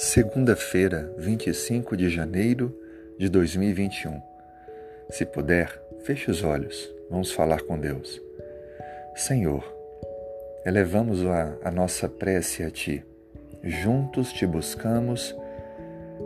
Segunda-feira, 0.00 1.12
25 1.18 1.96
de 1.96 2.08
janeiro 2.08 2.72
de 3.18 3.28
2021. 3.28 4.22
Se 5.10 5.26
puder, 5.26 5.82
feche 6.04 6.30
os 6.30 6.44
olhos, 6.44 6.88
vamos 7.10 7.32
falar 7.32 7.62
com 7.62 7.76
Deus. 7.76 8.22
Senhor, 9.16 9.64
elevamos 10.64 11.26
a, 11.26 11.52
a 11.64 11.72
nossa 11.72 12.08
prece 12.08 12.62
a 12.62 12.70
Ti. 12.70 13.04
Juntos 13.60 14.32
te 14.32 14.46
buscamos, 14.46 15.34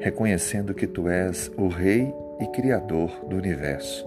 reconhecendo 0.00 0.74
que 0.74 0.86
Tu 0.86 1.08
és 1.08 1.50
o 1.56 1.68
Rei 1.68 2.12
e 2.42 2.46
Criador 2.48 3.24
do 3.24 3.36
universo. 3.36 4.06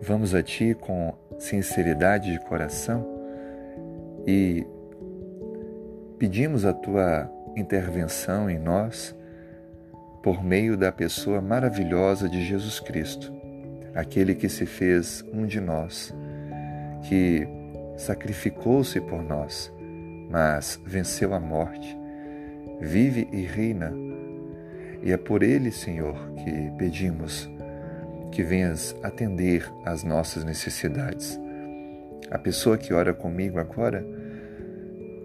Vamos 0.00 0.34
a 0.34 0.42
Ti 0.42 0.74
com 0.74 1.14
sinceridade 1.38 2.32
de 2.32 2.40
coração 2.40 3.06
e 4.26 4.66
pedimos 6.18 6.64
a 6.64 6.72
Tua 6.72 7.30
intervenção 7.56 8.48
em 8.48 8.58
nós 8.58 9.14
por 10.22 10.44
meio 10.44 10.76
da 10.76 10.92
pessoa 10.92 11.40
maravilhosa 11.40 12.28
de 12.28 12.44
Jesus 12.44 12.78
Cristo, 12.78 13.32
aquele 13.94 14.34
que 14.34 14.48
se 14.48 14.66
fez 14.66 15.24
um 15.32 15.46
de 15.46 15.60
nós, 15.60 16.14
que 17.08 17.48
sacrificou-se 17.96 19.00
por 19.00 19.22
nós, 19.22 19.72
mas 20.30 20.80
venceu 20.84 21.34
a 21.34 21.40
morte, 21.40 21.98
vive 22.80 23.28
e 23.32 23.42
reina. 23.42 23.92
E 25.02 25.12
é 25.12 25.16
por 25.16 25.42
ele, 25.42 25.70
Senhor, 25.70 26.14
que 26.36 26.70
pedimos 26.76 27.48
que 28.30 28.42
venhas 28.42 28.94
atender 29.02 29.70
às 29.84 30.04
nossas 30.04 30.44
necessidades. 30.44 31.38
A 32.30 32.38
pessoa 32.38 32.78
que 32.78 32.92
ora 32.92 33.12
comigo 33.12 33.58
agora 33.58 34.06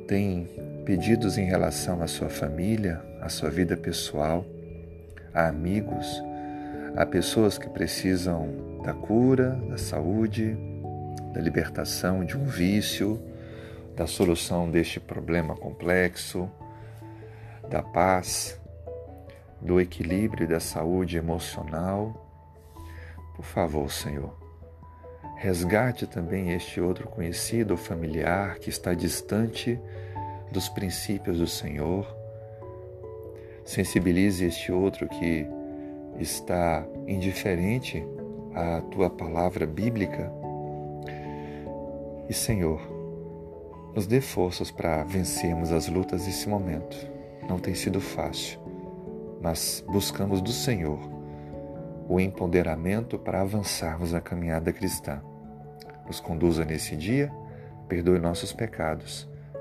tem 0.08 0.48
pedidos 0.86 1.36
em 1.40 1.46
relação 1.46 2.04
à 2.04 2.08
sua 2.08 2.30
família, 2.30 3.02
à 3.20 3.28
sua 3.28 3.50
vida 3.50 3.76
pessoal, 3.76 4.46
a 5.34 5.48
amigos, 5.48 6.24
a 6.96 7.04
pessoas 7.06 7.58
que 7.58 7.68
precisam 7.68 8.82
da 8.84 8.94
cura, 8.94 9.60
da 9.68 9.80
saúde, 9.80 10.56
da 11.34 11.42
libertação 11.42 12.24
de 12.24 12.38
um 12.38 12.46
vício, 12.46 13.20
da 13.96 14.06
solução 14.06 14.70
deste 14.70 15.00
problema 15.00 15.56
complexo, 15.56 16.50
da 17.68 17.82
paz, 17.82 18.62
do 19.60 19.82
equilíbrio 19.82 20.44
e 20.44 20.48
da 20.48 20.60
saúde 20.60 21.18
emocional. 21.18 22.22
Por 23.36 23.44
favor, 23.44 23.92
Senhor, 23.92 24.38
resgate 25.38 26.06
também 26.06 26.52
este 26.52 26.80
outro 26.80 27.08
conhecido 27.08 27.72
ou 27.72 27.78
familiar 27.78 28.60
que 28.60 28.70
está 28.70 28.94
distante 28.94 29.80
dos 30.52 30.70
princípios 30.70 31.40
do 31.40 31.48
Senhor. 31.48 32.06
Sensibilize 33.64 34.46
este 34.46 34.72
outro 34.72 35.08
que 35.08 35.48
está 36.20 36.86
indiferente 37.08 38.06
à 38.54 38.82
tua 38.82 39.10
palavra 39.10 39.66
bíblica. 39.66 40.32
E, 42.30 42.34
Senhor, 42.34 42.82
nos 43.94 44.08
dê 44.08 44.22
forças 44.22 44.72
para 44.72 45.04
vencermos 45.04 45.72
as 45.72 45.88
lutas 45.88 46.26
desse 46.26 46.48
momento. 46.48 46.96
Não 47.48 47.60
tem 47.60 47.76
sido 47.76 48.02
fácil, 48.02 48.60
mas 49.42 49.84
buscamos 49.88 50.42
do 50.42 50.52
Senhor 50.52 51.00
o 52.08 52.20
empoderamento 52.20 53.18
para 53.18 53.42
avançarmos 53.42 54.14
a 54.14 54.22
caminhada 54.22 54.72
cristã. 54.72 55.22
Nos 56.06 56.20
conduza 56.20 56.64
nesse 56.64 56.96
dia, 56.96 57.32
perdoe 57.88 58.20
nossos 58.20 58.54
pecados 58.54 59.28